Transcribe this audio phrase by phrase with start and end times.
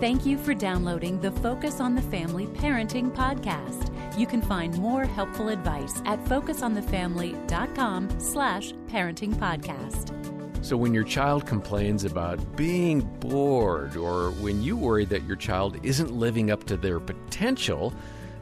[0.00, 3.88] Thank you for downloading the Focus on the Family Parenting Podcast.
[4.18, 10.18] You can find more helpful advice at focusonthefamily.com slash parenting podcast.
[10.64, 15.78] So, when your child complains about being bored, or when you worry that your child
[15.84, 17.92] isn't living up to their potential,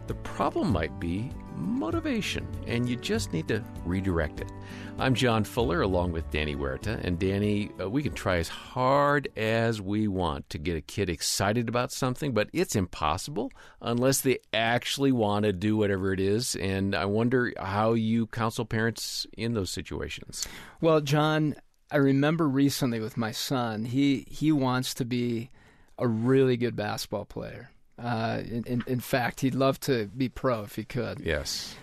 [0.07, 1.31] the problem might be
[1.61, 4.51] motivation, and you just need to redirect it.
[4.99, 7.01] I'm John Fuller along with Danny Huerta.
[7.03, 11.09] And Danny, uh, we can try as hard as we want to get a kid
[11.09, 16.55] excited about something, but it's impossible unless they actually want to do whatever it is.
[16.57, 20.47] And I wonder how you counsel parents in those situations.
[20.83, 21.55] Well, John,
[21.91, 25.51] I remember recently with my son, he, he wants to be
[25.99, 27.71] a really good basketball player.
[28.03, 31.21] Uh, in, in, in, fact, he'd love to be pro if he could.
[31.21, 31.75] Yes.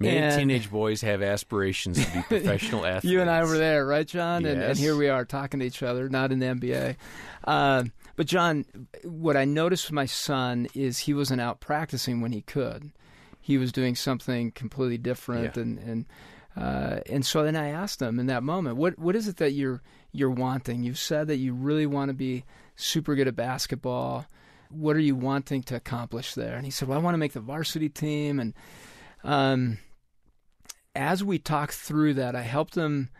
[0.00, 3.04] Many and teenage boys have aspirations to be professional athletes.
[3.12, 4.42] you and I were there, right, John?
[4.42, 4.52] Yes.
[4.52, 6.96] And, and here we are talking to each other, not in the NBA.
[7.44, 7.84] Uh,
[8.16, 8.64] but, John,
[9.04, 12.90] what I noticed with my son is he wasn't out practicing when he could.
[13.40, 15.56] He was doing something completely different.
[15.56, 15.62] Yeah.
[15.62, 16.06] And, and,
[16.56, 19.52] uh, and so then I asked him in that moment, what, what is it that
[19.52, 19.82] you're,
[20.12, 20.82] you're wanting?
[20.82, 24.26] You've said that you really want to be super good at basketball.
[24.70, 26.54] What are you wanting to accomplish there?
[26.56, 28.38] And he said, Well, I want to make the varsity team.
[28.40, 28.54] And
[29.24, 29.78] um,
[30.94, 33.10] as we talked through that, I helped him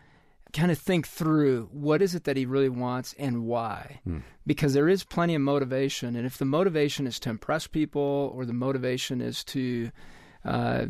[0.53, 4.01] kind of think through what is it that he really wants and why.
[4.05, 4.19] Hmm.
[4.47, 6.17] Because there is plenty of motivation.
[6.17, 9.91] And if the motivation is to impress people or the motivation is to
[10.45, 10.87] uh,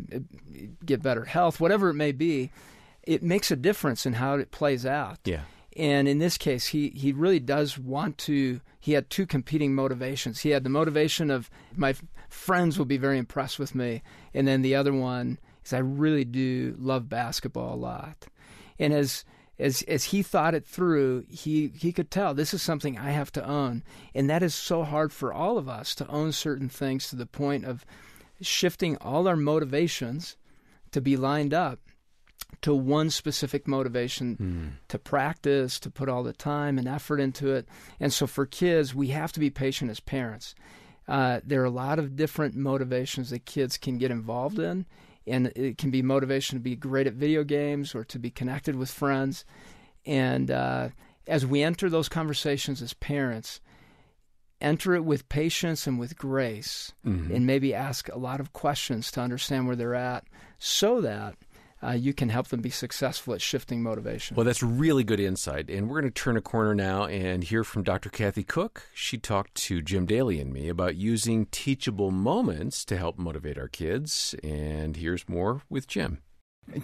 [0.85, 2.51] get better health, whatever it may be,
[3.03, 5.19] it makes a difference in how it plays out.
[5.25, 5.41] Yeah.
[5.77, 8.61] And in this case, he, he really does want to.
[8.79, 10.41] He had two competing motivations.
[10.41, 11.95] He had the motivation of my
[12.29, 14.01] friends will be very impressed with me,
[14.33, 18.27] and then the other one is I really do love basketball a lot.
[18.79, 19.23] And as
[19.59, 23.31] as as he thought it through, he he could tell this is something I have
[23.33, 23.83] to own,
[24.13, 27.25] and that is so hard for all of us to own certain things to the
[27.25, 27.85] point of
[28.41, 30.35] shifting all our motivations
[30.91, 31.79] to be lined up
[32.61, 34.87] to one specific motivation mm.
[34.89, 37.67] to practice, to put all the time and effort into it.
[37.99, 40.55] And so for kids, we have to be patient as parents.
[41.07, 44.85] Uh, there are a lot of different motivations that kids can get involved in,
[45.25, 48.75] and it can be motivation to be great at video games or to be connected
[48.75, 49.43] with friends.
[50.05, 50.89] And uh,
[51.27, 53.61] as we enter those conversations as parents,
[54.61, 57.33] enter it with patience and with grace, mm-hmm.
[57.33, 60.23] and maybe ask a lot of questions to understand where they're at
[60.59, 61.35] so that
[61.83, 64.35] uh, you can help them be successful at shifting motivation.
[64.35, 65.69] Well, that's really good insight.
[65.69, 68.09] And we're going to turn a corner now and hear from Dr.
[68.09, 68.83] Kathy Koch.
[68.93, 73.67] She talked to Jim Daly and me about using teachable moments to help motivate our
[73.67, 74.35] kids.
[74.43, 76.19] And here's more with Jim.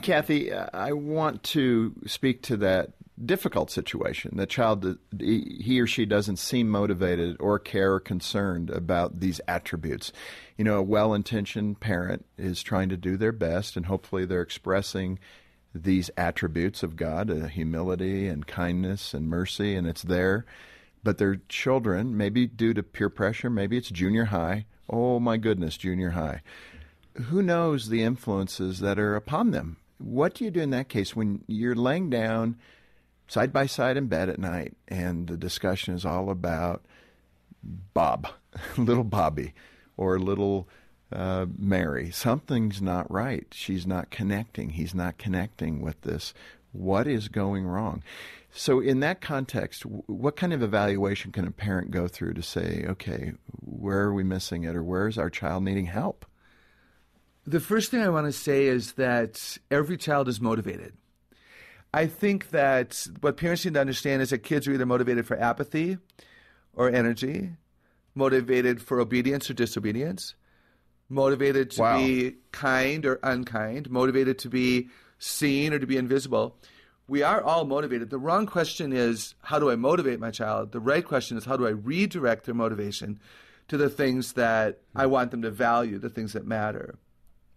[0.02, 2.94] Kathy, I want to speak to that
[3.24, 4.38] difficult situation.
[4.38, 10.12] The child, he or she doesn't seem motivated or care or concerned about these attributes.
[10.58, 14.42] You know, a well intentioned parent is trying to do their best, and hopefully they're
[14.42, 15.20] expressing
[15.74, 20.46] these attributes of God uh, humility and kindness and mercy, and it's there.
[21.04, 24.66] But their children, maybe due to peer pressure, maybe it's junior high.
[24.90, 26.42] Oh my goodness, junior high
[27.26, 29.78] who knows the influences that are upon them?
[29.98, 32.58] What do you do in that case when you're laying down
[33.28, 36.86] side by side in bed at night and the discussion is all about
[37.64, 38.28] Bob,
[38.78, 39.54] little Bobby,
[39.96, 40.68] or little
[41.12, 42.12] uh, Mary?
[42.12, 43.48] Something's not right.
[43.52, 44.72] She's not connecting.
[44.72, 46.34] He's not connecting with this.
[46.72, 48.04] What is going wrong?
[48.52, 52.86] So, in that context, what kind of evaluation can a parent go through to say,
[52.88, 56.26] okay, where are we missing it, or where is our child needing help?
[57.46, 60.94] The first thing I want to say is that every child is motivated.
[61.94, 65.40] I think that what parents need to understand is that kids are either motivated for
[65.40, 65.98] apathy
[66.74, 67.52] or energy,
[68.14, 70.36] motivated for obedience or disobedience,
[71.10, 71.98] motivated to wow.
[71.98, 76.58] be kind or unkind, motivated to be seen or to be invisible.
[77.08, 78.10] We are all motivated.
[78.10, 80.74] The wrong question is, how do I motivate my child?
[80.74, 83.20] The right question is, how do I redirect their motivation
[83.70, 86.98] to the things that I want them to value, the things that matter?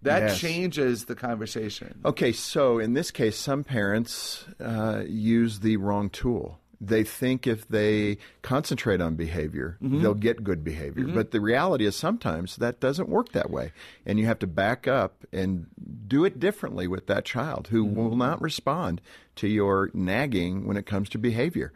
[0.03, 0.39] That yes.
[0.39, 2.01] changes the conversation.
[2.05, 6.59] Okay, so in this case, some parents uh, use the wrong tool.
[6.83, 10.01] They think if they concentrate on behavior, Mm-hmm.
[10.03, 11.05] they'll get good behavior.
[11.07, 13.73] But the reality is sometimes that doesn't work that way.
[14.07, 15.67] And you have to back up and
[16.09, 17.95] do it differently with that child who Mm-hmm.
[17.97, 19.01] will not respond
[19.37, 21.73] to your nagging when it comes to behavior.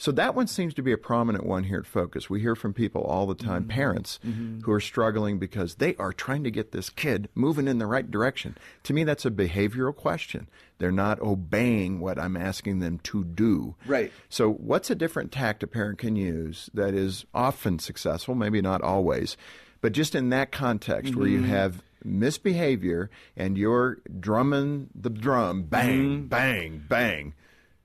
[0.00, 2.30] So that one seems to be a prominent one here at Focus.
[2.30, 3.70] We hear from people all the time, Mm-hmm.
[3.70, 4.20] parents
[4.64, 8.08] who are struggling because they are trying to get this kid moving in the right
[8.08, 8.56] direction.
[8.84, 10.48] To me, that's a behavioral question.
[10.78, 13.74] They're not obeying what I'm asking them to do.
[13.86, 14.12] Right.
[14.28, 18.82] So, what's a different tact a parent can use that is often successful, maybe not
[18.82, 19.36] always,
[19.80, 21.50] but just in that context where you mm-hmm.
[21.50, 26.26] have misbehavior and you're drumming the drum, bang, mm-hmm.
[26.26, 27.34] bang, bang.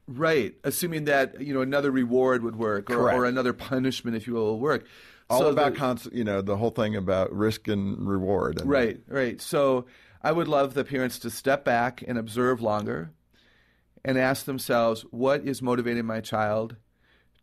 [0.06, 4.34] Right, assuming that you know another reward would work, or, or another punishment, if you
[4.34, 4.86] will, will work.
[5.30, 8.60] All So about, the- cons- you know, the whole thing about risk and reward.
[8.60, 9.42] And Right, right.
[9.42, 9.86] So
[10.24, 13.12] I would love the parents to step back and observe longer
[14.06, 16.75] and ask themselves, what is motivating my child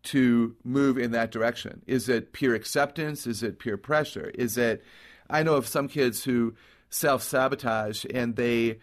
[0.03, 1.83] to move in that direction?
[1.87, 3.27] Is it peer acceptance?
[3.27, 4.31] Is it peer pressure?
[4.35, 4.83] Is it,
[5.29, 6.55] I know of some kids who
[6.89, 8.79] self sabotage and they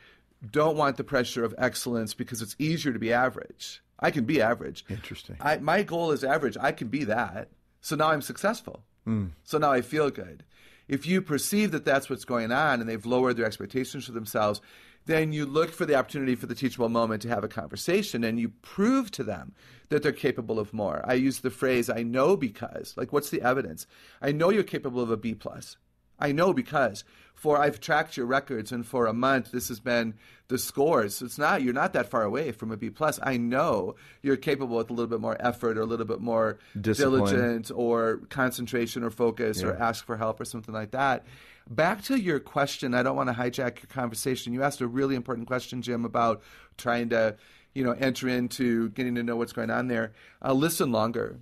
[0.49, 3.81] don't want the pressure of excellence because it's easier to be average.
[3.99, 4.85] I can be average.
[4.89, 5.37] Interesting.
[5.41, 6.57] I, my goal is average.
[6.59, 7.49] I can be that.
[7.81, 8.83] So now I'm successful.
[9.05, 9.27] Hmm.
[9.43, 10.43] So now I feel good.
[10.87, 14.61] If you perceive that that's what's going on and they've lowered their expectations for themselves,
[15.05, 18.39] then you look for the opportunity for the teachable moment to have a conversation and
[18.39, 19.53] you prove to them
[19.89, 21.01] that they're capable of more.
[21.05, 22.93] I use the phrase, I know because.
[22.97, 23.87] Like, what's the evidence?
[24.21, 25.77] I know you're capable of a B plus.
[26.19, 27.03] I know because
[27.35, 30.15] for I've tracked your records and for a month this has been
[30.47, 31.15] the scores.
[31.17, 33.19] So It's not you're not that far away from a B plus.
[33.21, 36.57] I know you're capable with a little bit more effort or a little bit more
[36.79, 37.25] Discipline.
[37.25, 41.25] diligence or concentration or focus or ask for help or something like that.
[41.69, 44.53] Back to your question, I don't want to hijack your conversation.
[44.53, 46.41] You asked a really important question, Jim, about
[46.77, 47.35] trying to,
[47.75, 50.13] you know, enter into getting to know what's going on there.
[50.41, 51.39] Uh, listen longer.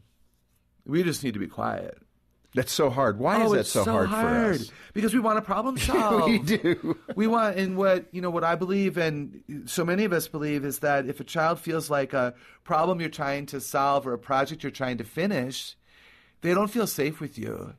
[0.84, 2.00] We just need to be quiet.
[2.56, 3.20] That's so hard.
[3.20, 4.72] Why oh, is that it's so, hard, for us?
[4.94, 6.28] Because we want a problem solved.
[6.28, 6.98] we do.
[7.16, 10.64] We want, and what you know, what I believe, and so many of us believe,
[10.64, 14.18] is that if a child feels like a problem you're trying to solve or a
[14.18, 15.76] project you're trying to finish,
[16.42, 17.76] they don't feel safe with you.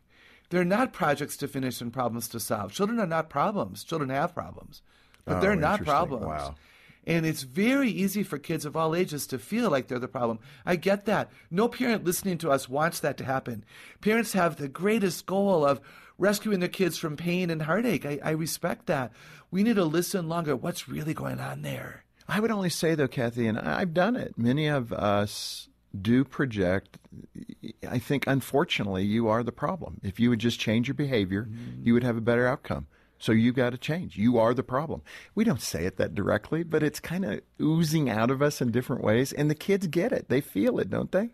[0.51, 2.73] They're not projects to finish and problems to solve.
[2.73, 3.83] Children are not problems.
[3.83, 4.83] Children have problems,
[5.25, 6.27] but Oh, they're not problems.
[6.27, 6.55] Wow.
[7.07, 10.41] And it's very easy for kids of all ages to feel like they're the problem.
[10.65, 11.31] I get that.
[11.51, 13.65] No parent listening to us wants that to happen.
[14.01, 15.81] Parents have the greatest goal of
[16.19, 18.05] rescuing their kids from pain and heartache.
[18.05, 19.13] I, I respect that.
[19.51, 20.57] We need to listen longer.
[20.57, 22.05] What's really going on there?
[22.29, 24.37] I would only say, though, Kathy, and I've done it.
[24.37, 25.69] Many of us
[26.01, 26.99] do project.
[27.89, 30.01] I think, unfortunately, you are the problem.
[30.03, 31.87] If you would just change your behavior, mm-hmm.
[31.87, 32.89] you would have a better outcome.
[33.19, 34.17] So you got to change.
[34.17, 35.03] You are the problem.
[35.35, 38.71] We don't say it that directly, but it's kind of oozing out of us in
[38.71, 40.29] different ways, and the kids get it.
[40.29, 41.31] They feel it, don't they?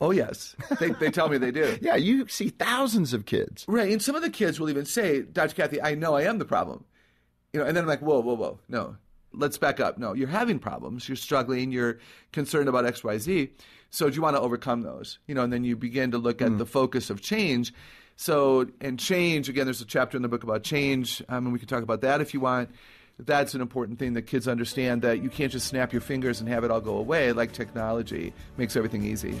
[0.00, 0.54] Oh, yes.
[0.78, 1.78] They, they tell me they do.
[1.82, 3.64] Yeah, you see thousands of kids.
[3.68, 3.90] Right.
[3.90, 5.54] And some of the kids will even say, Dr.
[5.54, 6.84] Kathy, I know I am the problem.
[7.52, 8.58] You know, and then I'm like, whoa, whoa, whoa.
[8.68, 8.96] No,
[9.32, 9.98] let's back up.
[9.98, 11.08] No, you're having problems.
[11.08, 11.72] You're struggling.
[11.72, 11.98] You're
[12.32, 13.52] concerned about X, Y, Z.
[13.90, 15.18] So do you want to overcome those?
[15.26, 16.58] You know, and then you begin to look at mm.
[16.58, 17.72] the focus of change.
[18.16, 21.58] So, and change, again, there's a chapter in the book about change, um, and we
[21.58, 22.70] can talk about that if you want.
[23.18, 26.48] That's an important thing that kids understand that you can't just snap your fingers and
[26.48, 29.34] have it all go away like technology makes everything easy.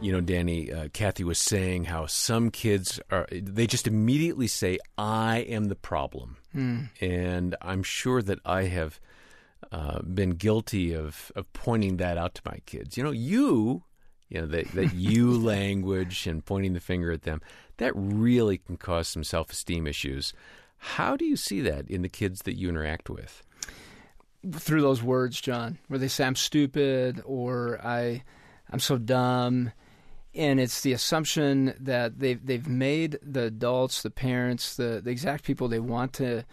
[0.00, 4.78] You know, Danny, uh, Kathy was saying how some kids are, they just immediately say,
[4.98, 6.38] I am the problem.
[7.00, 8.98] And I'm sure that I have
[9.70, 12.96] uh, been guilty of, of pointing that out to my kids.
[12.96, 13.84] You know, you,
[14.32, 17.40] you know, that, that you language and pointing the finger at them,
[17.76, 20.32] that really can cause some self esteem issues.
[20.78, 23.42] How do you see that in the kids that you interact with?
[24.50, 28.22] through those words, John, where they say I'm stupid or I
[28.70, 29.72] I'm so dumb.
[30.34, 35.44] And it's the assumption that they've they've made the adults, the parents, the, the exact
[35.44, 36.44] people they want to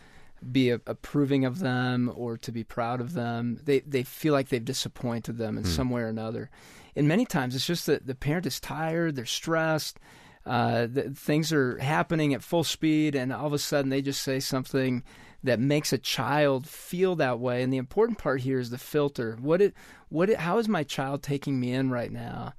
[0.51, 3.59] be a- approving of them or to be proud of them.
[3.63, 5.69] They they feel like they've disappointed them in hmm.
[5.69, 6.49] some way or another.
[6.99, 9.97] And many times it's just that the parent is tired, they're stressed,
[10.45, 14.21] uh, the, things are happening at full speed, and all of a sudden they just
[14.21, 15.03] say something
[15.41, 17.63] that makes a child feel that way.
[17.63, 19.37] And the important part here is the filter.
[19.39, 19.73] What it,
[20.09, 22.53] what it, how is my child taking me in right now?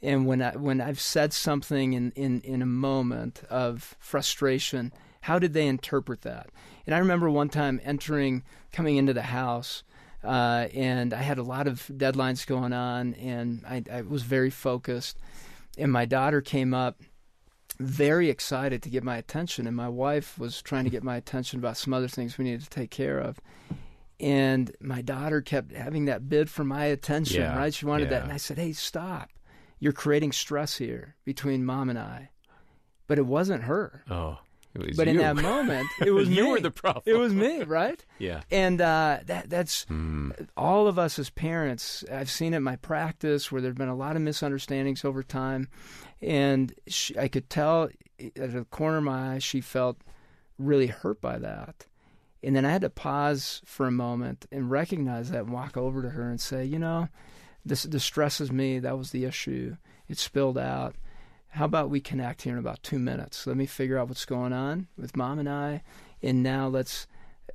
[0.00, 4.92] And when I when I've said something in, in, in a moment of frustration,
[5.22, 6.50] how did they interpret that?
[6.86, 9.82] And I remember one time entering, coming into the house,
[10.24, 14.50] uh, and I had a lot of deadlines going on, and I, I was very
[14.50, 15.18] focused.
[15.78, 17.00] And my daughter came up,
[17.78, 21.58] very excited to get my attention, and my wife was trying to get my attention
[21.58, 23.40] about some other things we needed to take care of.
[24.18, 27.72] And my daughter kept having that bid for my attention, Yeah, right?
[27.72, 28.22] She wanted that.
[28.24, 29.30] And I said, hey, stop.
[29.78, 32.28] You're creating stress here between mom and I.
[33.06, 34.04] But it wasn't her.
[34.10, 34.38] Oh,
[34.96, 36.50] But in that moment, it was You me.
[36.52, 37.02] were the problem.
[37.06, 38.04] It was me, right?
[38.18, 38.42] Yeah.
[38.50, 40.30] And uh, that that's Hmm.
[40.56, 42.04] all of us as parents.
[42.10, 45.68] I've seen it in my practice where there've been a lot of misunderstandings over time,
[46.22, 49.96] and she, I could tell at the corner of my eye she felt
[50.58, 51.86] really hurt by that.
[52.42, 56.00] And then I had to pause for a moment and recognize that and walk over
[56.02, 57.08] to her and say, you know,
[57.66, 58.78] this distresses me.
[58.78, 59.76] That was the issue.
[60.08, 60.94] It spilled out.
[61.50, 63.46] How about we connect here in about two minutes?
[63.46, 65.82] Let me figure out what's going on with mom and I.
[66.22, 67.06] And now let's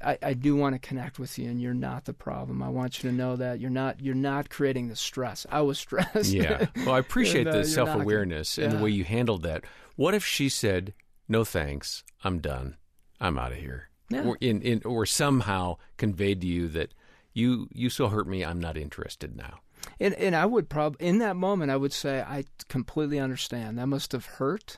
[0.04, 2.62] I, I do want to connect with you and you're not the problem.
[2.62, 5.46] I want you to know that you're not you're not creating the stress.
[5.50, 6.32] I was stressed.
[6.32, 6.68] Yeah.
[6.86, 9.64] Well, I appreciate And, uh, the self awareness and the way you handled that.
[9.96, 10.94] What if she said,
[11.30, 12.76] "No thanks, I'm done,
[13.22, 14.26] I'm out of here," Yeah.
[14.26, 16.94] or in, in or somehow conveyed to you that
[17.34, 19.60] you you so hurt me, I'm not interested now.
[20.00, 23.78] And and I would probably in that moment I would say I completely understand.
[23.78, 24.78] That must have hurt.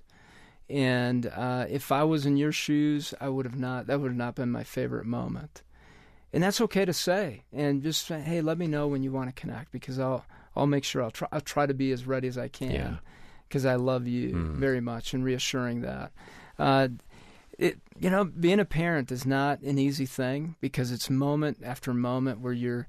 [0.69, 3.87] And uh, if I was in your shoes, I would have not.
[3.87, 5.63] That would have not been my favorite moment.
[6.33, 7.43] And that's okay to say.
[7.53, 10.67] And just say, hey, let me know when you want to connect because I'll I'll
[10.67, 12.95] make sure I'll try I'll try to be as ready as I can Yeah.
[13.47, 16.11] because I love you very much and reassuring that.
[16.59, 16.89] Uh,
[17.57, 21.93] it you know being a parent is not an easy thing because it's moment after
[21.93, 22.87] moment where you're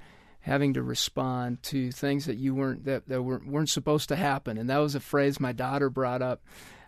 [0.49, 4.57] having to respond to things that you weren't that, that weren't, weren't supposed to happen
[4.57, 6.43] and that was a phrase my daughter brought up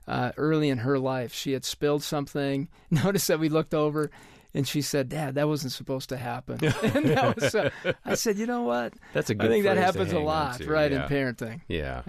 [0.08, 4.10] uh, early in her life she had spilled something noticed that we looked over
[4.54, 7.68] and she said dad that wasn't supposed to happen and that was uh,
[8.06, 10.66] i said you know what That's a good i think that happens a lot to,
[10.66, 11.02] right yeah.
[11.02, 12.02] in parenting Yeah.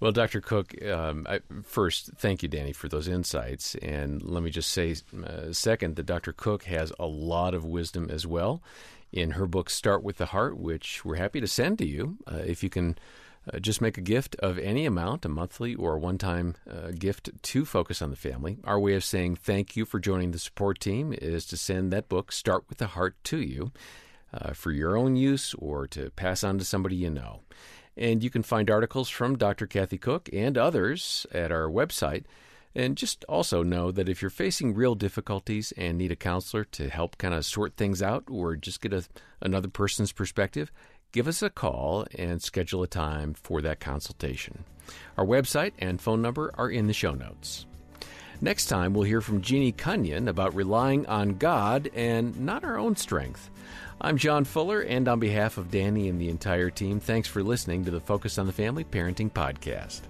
[0.00, 0.40] Well, Dr.
[0.40, 3.74] Koch, um, I, first, thank you, Danny, for those insights.
[3.82, 6.32] And let me just say, uh, second, that Dr.
[6.32, 8.62] Koch has a lot of wisdom as well
[9.12, 12.18] in her book, Start with the Heart, which we're happy to send to you.
[12.30, 12.96] Uh, if you can
[13.52, 17.30] uh, just make a gift of any amount, a monthly or one time uh, gift
[17.42, 18.58] to Focus on the Family.
[18.64, 22.08] Our way of saying thank you for joining the support team is to send that
[22.08, 23.72] book, Start with the Heart, to you
[24.32, 27.40] uh, for your own use or to pass on to somebody you know.
[27.96, 29.66] And you can find articles from Dr.
[29.66, 32.24] Kathy Koch and others at our website.
[32.74, 36.88] And just also know that if you're facing real difficulties and need a counselor to
[36.88, 39.04] help kind of sort things out or just get a,
[39.40, 40.70] another person's perspective,
[41.12, 44.64] give us a call and schedule a time for that consultation.
[45.16, 47.66] Our website and phone number are in the show notes.
[48.40, 52.96] Next time, we'll hear from Jeannie Cunnion about relying on God and not our own
[52.96, 53.50] strength.
[54.00, 57.84] I'm John Fuller, and on behalf of Danny and the entire team, thanks for listening
[57.84, 60.00] to the Focus on the Family Parenting Podcast.